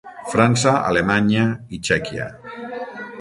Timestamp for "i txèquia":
1.79-2.29